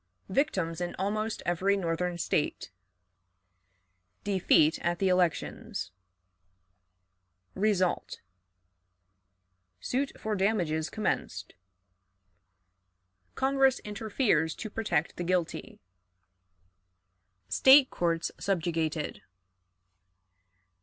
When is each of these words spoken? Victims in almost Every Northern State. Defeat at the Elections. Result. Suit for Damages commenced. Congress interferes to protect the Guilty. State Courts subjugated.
Victims 0.29 0.81
in 0.81 0.95
almost 0.97 1.43
Every 1.45 1.77
Northern 1.77 2.17
State. 2.17 2.71
Defeat 4.23 4.79
at 4.81 4.97
the 4.97 5.09
Elections. 5.09 5.91
Result. 7.53 8.19
Suit 9.79 10.11
for 10.19 10.35
Damages 10.35 10.89
commenced. 10.89 11.53
Congress 13.35 13.77
interferes 13.81 14.55
to 14.55 14.71
protect 14.71 15.17
the 15.17 15.23
Guilty. 15.23 15.79
State 17.47 17.91
Courts 17.91 18.31
subjugated. 18.39 19.21